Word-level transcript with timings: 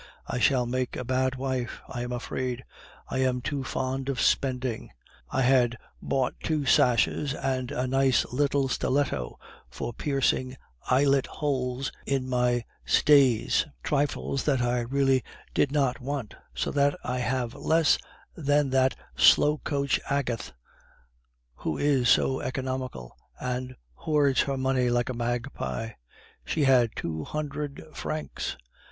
I 0.25 0.39
shall 0.39 0.65
make 0.65 0.95
a 0.95 1.03
bad 1.03 1.35
wife, 1.35 1.79
I 1.87 2.01
am 2.01 2.11
afraid, 2.11 2.65
I 3.09 3.19
am 3.19 3.39
too 3.39 3.63
fond 3.63 4.09
of 4.09 4.19
spending. 4.19 4.89
I 5.29 5.43
had 5.43 5.77
bought 6.01 6.33
two 6.41 6.65
sashes 6.65 7.35
and 7.35 7.69
a 7.71 7.85
nice 7.85 8.25
little 8.33 8.67
stiletto 8.67 9.37
for 9.69 9.93
piercing 9.93 10.57
eyelet 10.89 11.27
holes 11.27 11.91
in 12.07 12.27
my 12.27 12.65
stays, 12.83 13.67
trifles 13.83 14.43
that 14.45 14.59
I 14.59 14.79
really 14.79 15.23
did 15.53 15.71
not 15.71 15.99
want, 15.99 16.33
so 16.55 16.71
that 16.71 16.97
I 17.03 17.19
have 17.19 17.53
less 17.53 17.99
than 18.35 18.71
that 18.71 18.95
slow 19.15 19.59
coach 19.59 19.99
Agathe, 20.09 20.49
who 21.57 21.77
is 21.77 22.09
so 22.09 22.39
economical, 22.41 23.15
and 23.39 23.75
hoards 23.93 24.41
her 24.41 24.57
money 24.57 24.89
like 24.89 25.09
a 25.09 25.13
magpie. 25.13 25.91
She 26.43 26.63
had 26.63 26.89
two 26.95 27.23
hundred 27.23 27.83
francs! 27.93 28.57